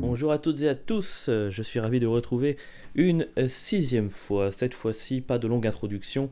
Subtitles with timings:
[0.00, 2.56] Bonjour à toutes et à tous, euh, je suis ravi de vous retrouver
[2.94, 4.50] une euh, sixième fois.
[4.50, 6.30] Cette fois-ci, pas de longue introduction.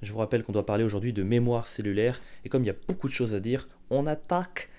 [0.00, 2.22] Je vous rappelle qu'on doit parler aujourd'hui de mémoire cellulaire.
[2.46, 4.70] Et comme il y a beaucoup de choses à dire, on attaque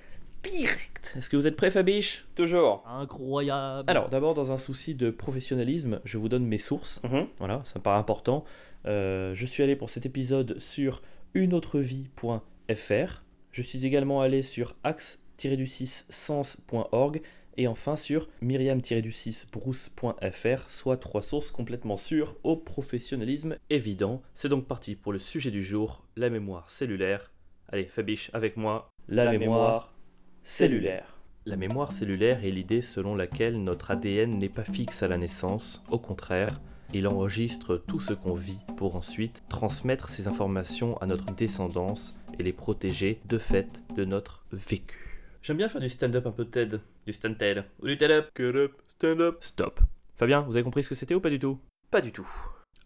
[0.42, 1.14] direct.
[1.16, 2.26] Est-ce que vous êtes prêts, Fabiche?
[2.34, 2.84] Toujours.
[2.88, 3.88] Incroyable.
[3.88, 7.00] Alors, d'abord, dans un souci de professionnalisme, je vous donne mes sources.
[7.04, 7.28] Mhm.
[7.38, 8.46] Voilà, ça me paraît important.
[8.86, 11.02] Euh, je suis allé pour cet épisode sur
[11.34, 13.24] uneautrevie.fr.
[13.52, 17.22] Je suis également allé sur axe-du-6 sens.org
[17.58, 24.22] et enfin sur myriam-du-6 brousse.fr, soit trois sources complètement sûres au professionnalisme évident.
[24.34, 27.32] C'est donc parti pour le sujet du jour, la mémoire cellulaire.
[27.68, 29.94] Allez, Fabiche, avec moi, la, La mémoire, mémoire
[30.42, 31.20] cellulaire.
[31.46, 35.84] La mémoire cellulaire est l'idée selon laquelle notre ADN n'est pas fixe à la naissance,
[35.90, 36.60] au contraire,
[36.94, 42.44] il enregistre tout ce qu'on vit pour ensuite transmettre ces informations à notre descendance et
[42.44, 45.20] les protéger de fait de notre vécu.
[45.42, 48.30] J'aime bien faire du stand-up un peu TED, du stand-TED, ou du TED-up.
[48.36, 49.38] Get up, stand up.
[49.40, 49.80] Stop.
[50.16, 51.60] Fabien, vous avez compris ce que c'était ou pas du tout?
[51.92, 52.28] Pas du tout.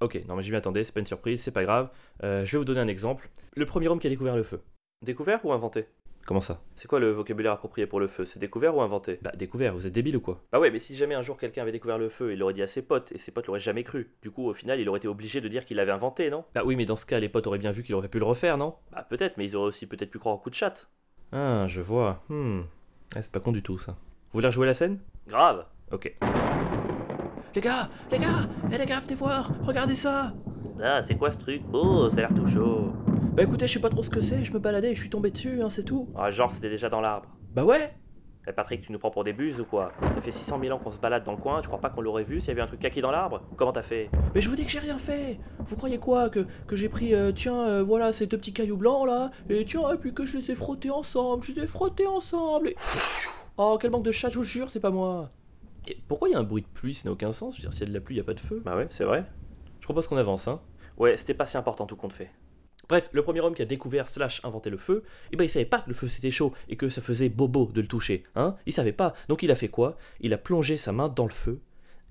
[0.01, 1.89] Ok, non mais j'y m'attendais, c'est pas une surprise, c'est pas grave.
[2.23, 3.29] Euh, je vais vous donner un exemple.
[3.55, 4.61] Le premier homme qui a découvert le feu.
[5.03, 5.87] Découvert ou inventé?
[6.25, 6.61] Comment ça?
[6.75, 8.23] C'est quoi le vocabulaire approprié pour le feu?
[8.23, 9.19] C'est découvert ou inventé?
[9.21, 10.41] Bah découvert, vous êtes débile ou quoi?
[10.53, 12.61] Bah ouais, mais si jamais un jour quelqu'un avait découvert le feu, il l'aurait dit
[12.61, 14.09] à ses potes, et ses potes l'auraient jamais cru.
[14.21, 16.45] Du coup, au final, il aurait été obligé de dire qu'il l'avait inventé, non?
[16.55, 18.25] Bah oui, mais dans ce cas, les potes auraient bien vu qu'il aurait pu le
[18.25, 18.75] refaire, non?
[18.93, 20.87] Bah peut-être, mais ils auraient aussi peut-être pu croire au coup de chatte.
[21.33, 22.23] Ah, je vois.
[22.29, 22.61] Hmm.
[23.15, 23.91] Ouais, c'est pas con du tout ça.
[23.91, 24.99] Vous voulez rejouer la scène?
[25.27, 26.15] Grave Ok.
[27.53, 30.33] Les gars, les gars, eh les gars, venez voir, regardez ça
[30.81, 31.61] Ah, c'est quoi ce truc?
[31.73, 32.93] Oh, ça a l'air tout chaud.
[33.31, 35.09] Bah écoutez, je sais pas trop ce que c'est, je me baladais et je suis
[35.09, 36.07] tombé dessus, hein, c'est tout.
[36.15, 37.29] Ah, genre, c'était déjà dans l'arbre.
[37.55, 37.91] Bah ouais
[38.47, 39.91] Eh Patrick, tu nous prends pour des buses ou quoi?
[40.13, 42.01] Ça fait 600 000 ans qu'on se balade dans le coin, tu crois pas qu'on
[42.01, 43.41] l'aurait vu s'il y avait un truc kaki dans l'arbre?
[43.57, 44.09] Comment t'as fait?
[44.35, 46.29] Mais je vous dis que j'ai rien fait Vous croyez quoi?
[46.29, 49.65] Que, que j'ai pris, euh, tiens, euh, voilà, ces deux petits cailloux blancs là, et
[49.65, 52.75] tiens, et puis que je les ai frottés ensemble, je les ai frottés ensemble, et...
[53.57, 55.31] Oh, quel manque de chat, je vous jure, c'est pas moi
[55.87, 56.95] Et pourquoi il y a un bruit de pluie?
[56.95, 58.21] Ça n'a aucun sens, je veux dire, s'il y a de la pluie, il y
[58.21, 58.61] a pas de feu.
[58.65, 59.25] Bah ouais, c'est vrai.
[59.79, 60.59] Je propose qu'on avance, hein.
[60.97, 62.29] Ouais, c'était pas si important tout compte fait.
[62.89, 65.65] Bref, le premier homme qui a découvert slash inventé le feu, eh ben il savait
[65.65, 68.57] pas que le feu c'était chaud et que ça faisait bobo de le toucher, hein
[68.65, 69.13] Il savait pas.
[69.29, 69.97] Donc il a fait quoi?
[70.19, 71.61] Il a plongé sa main dans le feu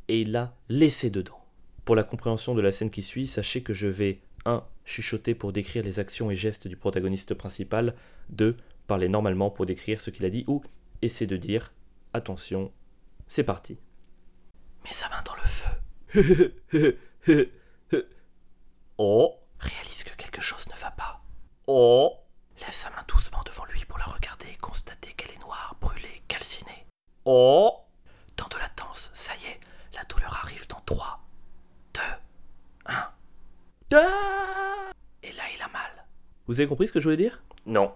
[0.08, 1.44] et il l'a laissé dedans.
[1.84, 4.64] Pour la compréhension de la scène qui suit, sachez que je vais 1.
[4.84, 7.94] chuchoter pour décrire les actions et gestes du protagoniste principal,
[8.30, 8.56] 2.
[8.86, 10.62] parler normalement pour décrire ce qu'il a dit ou
[11.02, 11.72] essayer de dire
[12.12, 12.72] attention,
[13.28, 13.78] c'est parti.
[14.84, 15.68] Mets sa main dans le feu.
[18.98, 21.22] oh réalise que quelque chose ne va pas.
[21.74, 22.18] Oh
[22.60, 26.20] Lève sa main doucement devant lui pour la regarder et constater qu'elle est noire, brûlée,
[26.28, 26.84] calcinée.
[27.24, 27.78] Oh
[28.36, 29.60] Dans de latence, ça y est,
[29.94, 31.20] la douleur arrive dans 3,
[31.94, 32.00] 2,
[32.84, 32.94] 1.
[35.22, 36.04] Et là, il a mal.
[36.46, 37.42] Vous avez compris ce que je voulais dire?
[37.64, 37.90] Non.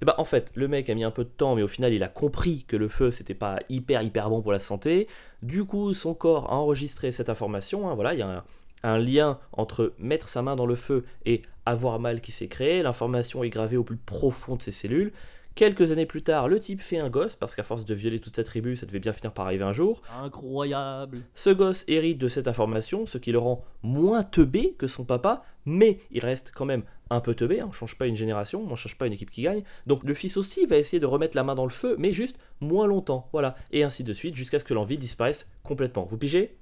[0.00, 1.92] Eh ben, en fait, le mec a mis un peu de temps, mais au final,
[1.92, 5.08] il a compris que le feu, c'était pas hyper, hyper bon pour la santé.
[5.42, 7.90] Du coup, son corps a enregistré cette information.
[7.90, 8.44] hein, voilà, il y a un,
[8.82, 12.82] un lien entre mettre sa main dans le feu et avoir mal qui s'est créé.
[12.82, 15.12] L'information est gravée au plus profond de ses cellules.
[15.56, 18.36] Quelques années plus tard, le type fait un gosse, parce qu'à force de violer toute
[18.36, 20.00] sa tribu, ça devait bien finir par arriver un jour.
[20.22, 21.22] Incroyable.
[21.34, 25.42] Ce gosse hérite de cette information, ce qui le rend moins teubé que son papa,
[25.66, 28.76] mais il reste quand même un peu teubé, hein, on change pas une génération, on
[28.76, 29.64] change pas une équipe qui gagne.
[29.86, 32.38] Donc le fils aussi va essayer de remettre la main dans le feu, mais juste
[32.60, 33.56] moins longtemps, voilà.
[33.72, 36.06] Et ainsi de suite, jusqu'à ce que l'envie disparaisse complètement.
[36.08, 36.56] Vous pigez?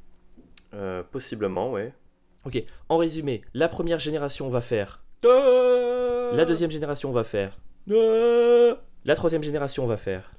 [0.75, 1.93] Euh, possiblement, ouais.
[2.49, 5.03] Ok, en résumé, la première génération va faire...
[5.23, 7.59] La deuxième génération va faire...
[7.87, 10.33] La troisième génération va faire...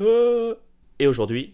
[0.97, 1.53] Et aujourd'hui,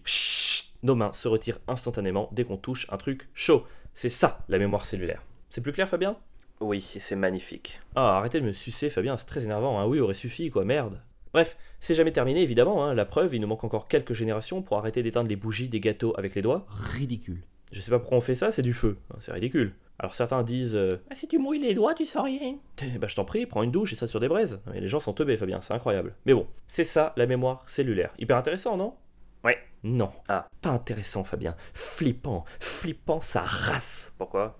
[0.82, 3.66] nos mains se retirent instantanément dès qu'on touche un truc chaud.
[3.92, 5.22] C'est ça, la mémoire cellulaire.
[5.50, 6.16] C'est plus clair, Fabien?
[6.60, 7.78] Oui, c'est magnifique.
[7.94, 9.78] Ah, arrêtez de me sucer, Fabien, c'est très énervant.
[9.78, 9.84] Hein.
[9.84, 11.02] Oui, aurait suffi, quoi, merde.
[11.34, 12.82] Bref, c'est jamais terminé, évidemment.
[12.82, 12.94] Hein.
[12.94, 16.14] La preuve, il nous manque encore quelques générations pour arrêter d'éteindre les bougies des gâteaux
[16.16, 16.64] avec les doigts.
[16.70, 17.42] Ridicule.
[17.72, 18.98] Je sais pas pourquoi on fait ça, c'est du feu.
[19.12, 19.74] Hein, C'est ridicule.
[19.98, 22.56] Alors certains disent euh, Ah, si tu mouilles les doigts, tu sens rien.
[22.82, 24.60] Eh Bah, je t'en prie, prends une douche et ça sur des braises.
[24.66, 26.14] Mais les gens sont teubés, Fabien, c'est incroyable.
[26.26, 28.12] Mais bon, c'est ça la mémoire cellulaire.
[28.18, 28.94] Hyper intéressant, non?
[29.42, 29.58] Ouais.
[29.82, 30.10] Non.
[30.28, 30.48] Ah.
[30.60, 31.56] Pas intéressant, Fabien.
[31.72, 32.44] Flippant.
[32.60, 34.12] Flippant sa race.
[34.18, 34.58] Pourquoi?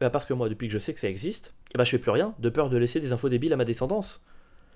[0.00, 1.98] Bah, parce que moi, depuis que je sais que ça existe, eh bah, je fais
[1.98, 4.20] plus rien, de peur de laisser des infos débiles à ma descendance.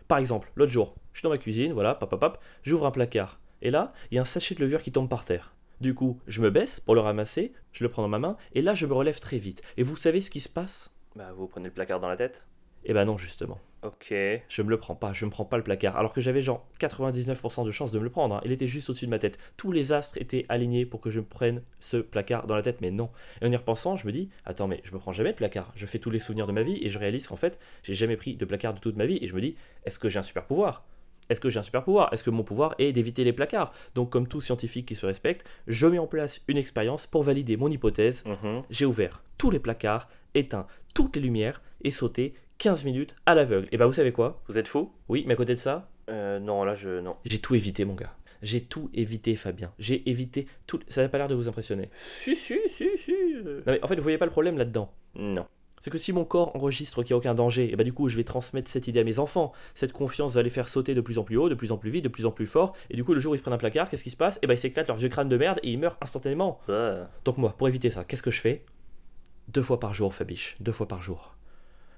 [0.06, 2.92] Par exemple, l'autre jour, je suis dans ma cuisine, voilà, pap, pap, pap, j'ouvre un
[2.92, 5.55] placard, et là, il y a un sachet de levure qui tombe par terre.
[5.80, 8.62] Du coup, je me baisse pour le ramasser, je le prends dans ma main, et
[8.62, 9.62] là, je me relève très vite.
[9.76, 10.90] Et vous savez ce qui se passe?
[11.14, 12.46] Bah, vous prenez le placard dans la tête?
[12.88, 13.58] Eh ben non, justement.
[13.82, 14.08] Ok.
[14.10, 15.96] Je me le prends pas, je me prends pas le placard.
[15.96, 18.36] Alors que j'avais genre 99% de chance de me le prendre.
[18.36, 18.40] hein.
[18.44, 19.38] Il était juste au-dessus de ma tête.
[19.56, 22.80] Tous les astres étaient alignés pour que je me prenne ce placard dans la tête,
[22.80, 23.10] mais non.
[23.42, 25.72] Et en y repensant, je me dis, attends, mais je me prends jamais de placard.
[25.74, 28.16] Je fais tous les souvenirs de ma vie et je réalise qu'en fait, j'ai jamais
[28.16, 29.18] pris de placard de toute ma vie.
[29.20, 30.84] Et je me dis, est-ce que j'ai un super pouvoir?
[31.28, 32.12] Est-ce que j'ai un super pouvoir?
[32.12, 33.72] Est-ce que mon pouvoir est d'éviter les placards?
[33.94, 37.56] Donc, comme tout scientifique qui se respecte, je mets en place une expérience pour valider
[37.56, 38.24] mon hypothèse.
[38.26, 38.60] Mhm.
[38.70, 43.68] J'ai ouvert tous les placards, éteint toutes les lumières et sauté 15 minutes à l'aveugle.
[43.72, 44.42] Et bah, vous savez quoi?
[44.48, 44.92] Vous êtes fou?
[45.08, 47.00] Oui, mais à côté de ça, euh, Non, là, je.
[47.00, 47.16] Non.
[47.24, 48.14] j'ai tout évité, mon gars.
[48.42, 49.72] J'ai tout évité, Fabien.
[49.78, 50.78] J'ai évité tout.
[50.88, 51.88] Ça n'a pas l'air de vous impressionner.
[51.94, 53.12] Si, si, si, si.
[53.12, 53.62] euh.
[53.66, 54.92] Non, mais en fait, vous voyez pas le problème là-dedans?
[55.16, 55.46] Non.
[55.80, 58.08] C'est que si mon corps enregistre qu'il n'y a aucun danger, et bah du coup
[58.08, 59.52] je vais transmettre cette idée à mes enfants.
[59.74, 61.90] Cette confiance va les faire sauter de plus en plus haut, de plus en plus
[61.90, 62.74] vite, de plus en plus fort.
[62.90, 64.38] Et du coup le jour où ils se prennent un placard, qu'est-ce qui se passe?
[64.42, 66.60] Et bah ils s'éclatent leur vieux crâne de merde et ils meurent instantanément.
[66.68, 67.00] Ouais.
[67.24, 68.64] Donc moi, pour éviter ça, qu'est-ce que je fais?
[69.48, 70.56] Deux fois par jour, Fabiche.
[70.60, 71.34] Deux fois par jour.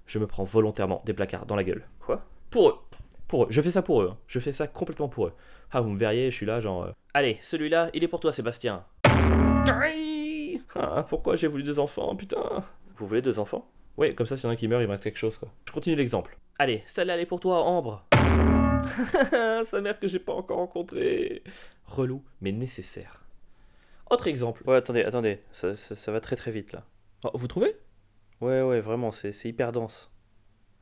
[0.07, 1.87] Je me prends volontairement des placards dans la gueule.
[2.01, 2.25] Quoi?
[2.51, 2.75] Pour eux.
[3.27, 3.47] Pour eux.
[3.51, 4.09] Je fais ça pour eux.
[4.13, 4.17] hein.
[4.27, 5.33] Je fais ça complètement pour eux.
[5.71, 6.83] Ah, vous me verriez, je suis là, genre.
[6.85, 8.85] euh, Allez, celui-là, il est pour toi, Sébastien.
[10.75, 12.65] Ah, pourquoi j'ai voulu deux enfants, putain?
[12.99, 14.91] Vous voulez deux enfants Ouais, comme ça, s'il y en a qui meurt, il me
[14.91, 15.53] reste quelque chose, quoi.
[15.67, 16.39] Je continue l'exemple.
[16.59, 18.05] Allez, celle-là, elle est pour toi, Ambre.
[19.65, 21.43] Sa mère que j'ai pas encore rencontrée.
[21.85, 23.25] Relou, mais nécessaire.
[24.11, 24.63] Autre exemple.
[24.67, 25.41] Ouais, attendez, attendez.
[25.53, 26.85] Ça, ça, ça va très très vite là.
[27.25, 27.77] Oh, vous trouvez?
[28.41, 30.11] Ouais, ouais, vraiment, c'est c'est hyper dense.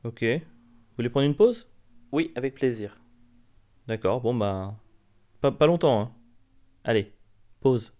[0.03, 0.23] Ok.
[0.23, 1.69] Vous voulez prendre une pause?
[2.11, 2.99] Oui, avec plaisir.
[3.87, 4.75] D'accord, bon bah.
[5.41, 6.11] Pas, pas longtemps, hein.
[6.83, 7.11] Allez,
[7.59, 7.93] pause.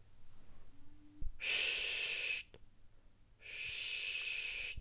[1.37, 2.47] Chut.
[3.41, 4.77] Chut.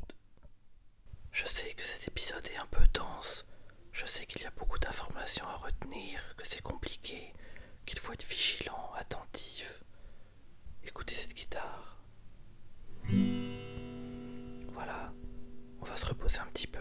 [1.32, 3.47] Je sais que cet épisode est un peu dense.
[3.93, 7.32] Je sais qu'il y a beaucoup d'informations à retenir, que c'est compliqué,
[7.87, 9.82] qu'il faut être vigilant, attentif.
[10.85, 11.99] Écoutez cette guitare.
[14.87, 15.12] Voilà,
[15.81, 16.79] on va se reposer un petit peu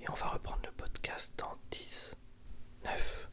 [0.00, 2.14] et on va reprendre le podcast dans 10,
[2.84, 3.29] 9,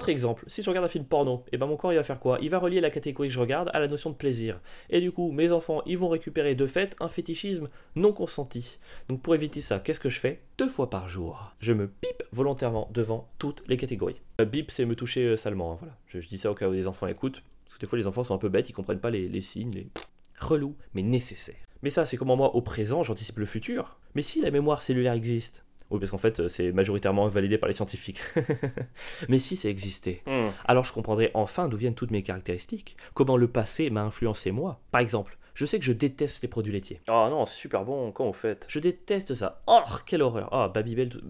[0.00, 2.18] Autre exemple, si je regarde un film porno, et ben mon corps il va faire
[2.18, 2.38] quoi?
[2.40, 4.58] Il va relier la catégorie que je regarde à la notion de plaisir.
[4.88, 8.78] Et du coup, mes enfants, ils vont récupérer de fait un fétichisme non consenti.
[9.10, 10.40] Donc pour éviter ça, qu'est-ce que je fais?
[10.56, 14.22] Deux fois par jour, je me pipe volontairement devant toutes les catégories.
[14.40, 15.94] Euh, bip, c'est me toucher euh, salement, hein, voilà.
[16.06, 18.22] Je, dis ça au cas où les enfants écoutent, parce que des fois les enfants
[18.22, 19.90] sont un peu bêtes, ils comprennent pas les, les signes, les
[20.38, 21.56] relous, mais nécessaires.
[21.82, 23.98] Mais ça, c'est comment moi, au présent, j'anticipe le futur.
[24.14, 27.68] Mais si la mémoire cellulaire existe, oui, parce qu'en fait, euh, c'est majoritairement validé par
[27.68, 28.20] les scientifiques.
[29.28, 30.48] Mais si ça existait, Hmm.
[30.66, 34.80] alors je comprendrais enfin d'où viennent toutes mes caractéristiques, comment le passé m'a influencé moi.
[34.90, 37.00] Par exemple, je sais que je déteste les produits laitiers.
[37.08, 39.62] Oh non, c'est super bon, comment vous faites Je déteste ça.
[39.66, 40.48] Oh, quelle horreur.
[40.52, 41.08] Ah, Babybel.
[41.08, 41.20] tout-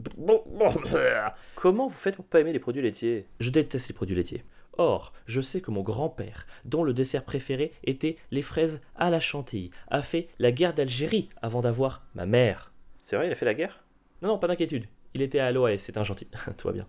[1.57, 3.27] Comment vous faites pour pas aimer les produits laitiers?
[3.41, 4.45] Je déteste les produits laitiers.
[4.79, 9.21] Or, je sais que mon grand-père, dont le dessert préféré était les fraises à la
[9.21, 12.73] chantilly, a fait la guerre d'Algérie avant d'avoir ma mère.
[13.03, 13.83] C'est vrai, il a fait la guerre?
[14.23, 14.87] Non, non, pas d'inquiétude.
[15.15, 16.27] Il était à l'OAS, c'est un gentil.
[16.59, 16.87] Tout va bien.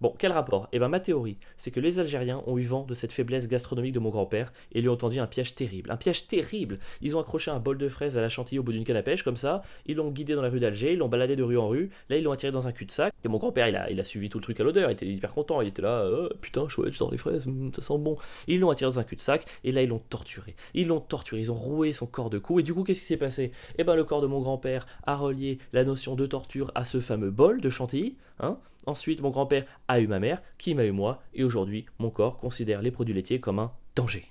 [0.00, 0.66] Bon, quel rapport?
[0.72, 3.92] Eh bien, ma théorie, c'est que les Algériens ont eu vent de cette faiblesse gastronomique
[3.92, 5.90] de mon grand-père et lui ont tendu un piège terrible.
[5.90, 6.78] Un piège terrible!
[7.02, 9.02] Ils ont accroché un bol de fraises à la chantilly au bout d'une canne à
[9.02, 11.58] pêche, comme ça, ils l'ont guidé dans la rue d'Alger, ils l'ont baladé de rue
[11.58, 13.12] en rue, là, ils l'ont attiré dans un cul-de-sac.
[13.24, 15.06] Et mon grand-père, il a, il a suivi tout le truc à l'odeur, il était
[15.06, 18.16] hyper content, il était là, Oh, putain, chouette, j'adore les fraises, hum, ça sent bon.
[18.48, 20.56] Ils l'ont attiré dans un cul-de-sac, et là, ils l'ont torturé.
[20.72, 23.06] Ils l'ont torturé, ils ont roué son corps de coups, et du coup, qu'est-ce qui
[23.06, 23.52] s'est passé?
[23.76, 27.00] Eh ben, le corps de mon grand-père a relié la notion de torture à ce
[27.00, 28.56] fameux bol de chantilly, hein
[28.90, 32.38] Ensuite, mon grand-père a eu ma mère, qui m'a eu moi, et aujourd'hui, mon corps
[32.38, 34.26] considère les produits laitiers comme un danger.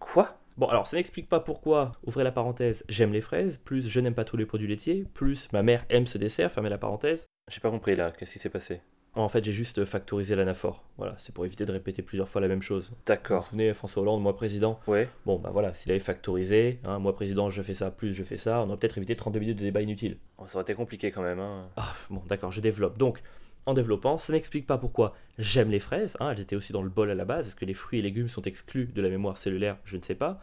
[0.00, 0.36] Quoi?
[0.56, 4.14] Bon, alors ça n'explique pas pourquoi, ouvrez la parenthèse, j'aime les fraises, plus je n'aime
[4.14, 7.26] pas tous les produits laitiers, plus ma mère aime ce dessert, fermez la parenthèse.
[7.48, 8.80] J'ai pas compris là, qu'est-ce qui s'est passé?
[9.14, 10.82] En fait, j'ai juste factorisé l'anaphore.
[10.96, 12.88] Voilà, c'est pour éviter de répéter plusieurs fois la même chose.
[12.88, 13.44] Vous vous D'accord.
[13.44, 14.80] souvenez, François Hollande, moi président?
[14.86, 15.06] Ouais.
[15.26, 18.38] Bon, bah voilà, s'il avait factorisé, hein, moi président, je fais ça, plus je fais
[18.38, 20.16] ça, on aurait peut-être évité 32 minutes de débat inutile.
[20.38, 21.68] Oh, ça aurait été compliqué quand même, hein.
[21.76, 22.96] Ah, bon, d'accord, je développe.
[22.96, 23.22] Donc,
[23.66, 26.16] en développant, ça n'explique pas pourquoi j'aime les fraises.
[26.20, 27.48] hein, elles étaient aussi dans le bol à la base.
[27.48, 29.76] Est-ce que les fruits et légumes sont exclus de la mémoire cellulaire?
[29.84, 30.40] Je ne sais pas.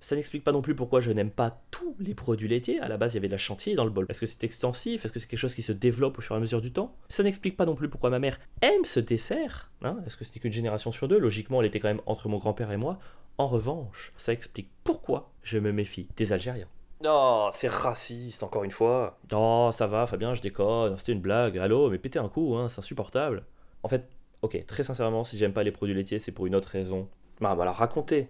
[0.00, 2.80] Ça n'explique pas non plus pourquoi je n'aime pas tous les produits laitiers.
[2.80, 4.06] À la base, il y avait de la chantilly dans le bol.
[4.08, 5.04] Est-ce que c'est extensif?
[5.04, 6.96] Est-ce que c'est quelque chose qui se développe au fur et à mesure du temps?
[7.08, 9.70] Ça n'explique pas non plus pourquoi ma mère aime ce dessert.
[9.82, 11.18] hein, Est-ce que c'était qu'une génération sur deux?
[11.18, 12.98] Logiquement, elle était quand même entre mon grand-père et moi.
[13.38, 16.68] En revanche, ça explique pourquoi je me méfie des Algériens.
[17.04, 19.18] Oh, c'est raciste, encore une fois.
[19.32, 21.58] Oh, ça va, Fabien, je déconne, c'était une blague.
[21.58, 23.44] Allô, mais pétez un coup, hein, c'est insupportable.
[23.82, 24.08] En fait,
[24.42, 27.08] ok, très sincèrement, si j'aime pas les produits laitiers, c'est pour une autre raison.
[27.42, 28.28] Ah, bah alors racontez.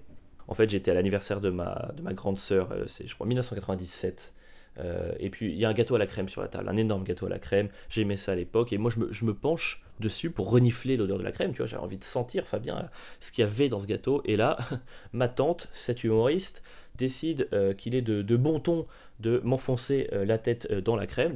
[0.49, 3.27] En fait, j'étais à l'anniversaire de ma, de ma grande sœur, euh, c'est je crois
[3.27, 4.35] 1997.
[4.79, 6.77] Euh, et puis il y a un gâteau à la crème sur la table, un
[6.77, 7.69] énorme gâteau à la crème.
[7.89, 8.73] J'aimais ça à l'époque.
[8.73, 11.53] Et moi, je me, penche dessus pour renifler l'odeur de la crème.
[11.53, 12.89] Tu vois, j'avais envie de sentir, Fabien,
[13.21, 14.23] ce qu'il y avait dans ce gâteau.
[14.25, 14.59] Et là,
[15.13, 16.63] ma tante, cette humoriste,
[16.97, 18.87] décide euh, qu'il est de, bon ton
[19.21, 21.35] de m'enfoncer euh, la tête dans la crème.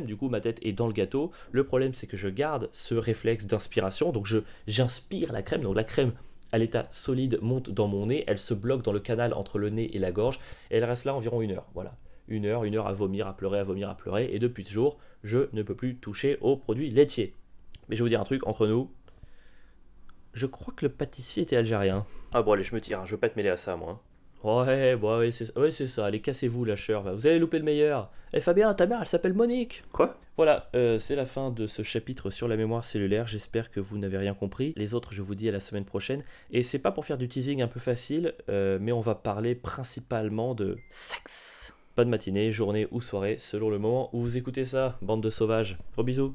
[0.00, 1.32] Du coup, ma tête est dans le gâteau.
[1.50, 4.12] Le problème, c'est que je garde ce réflexe d'inspiration.
[4.12, 5.62] Donc, je, j'inspire la crème.
[5.62, 6.12] Donc, la crème
[6.52, 8.24] à l'état solide monte dans mon nez.
[8.26, 10.38] Elle se bloque dans le canal entre le nez et la gorge.
[10.70, 11.66] Et elle reste là environ une heure.
[11.74, 11.94] Voilà.
[12.32, 14.30] Une heure, une heure à vomir, à pleurer, à vomir, à pleurer.
[14.32, 17.34] Et depuis ce jour, je ne peux plus toucher aux produits laitiers.
[17.88, 18.90] Mais je vais vous dire un truc entre nous.
[20.32, 22.06] Je crois que le pâtissier était algérien.
[22.32, 23.00] Ah bon, allez, je me tire.
[23.00, 23.04] Hein.
[23.04, 24.02] Je veux pas te mêler à ça, moi.
[24.42, 26.06] Ouais, bah ouais, c'est ouais, ça.
[26.06, 27.14] Allez, cassez-vous, lâcheur.
[27.14, 28.10] Vous avez loupé le meilleur.
[28.32, 29.84] Eh Fabien, ta mère, elle s'appelle Monique.
[29.92, 30.18] Quoi?
[30.38, 33.26] Voilà, euh, c'est la fin de ce chapitre sur la mémoire cellulaire.
[33.26, 34.72] J'espère que vous n'avez rien compris.
[34.78, 36.22] Les autres, je vous dis à la semaine prochaine.
[36.50, 39.54] Et c'est pas pour faire du teasing un peu facile, euh, mais on va parler
[39.54, 41.74] principalement de sexe.
[41.94, 44.96] Bonne matinée, journée ou soirée, selon le moment où vous écoutez ça.
[45.02, 45.76] Bande de sauvages.
[45.92, 46.34] Gros bisous.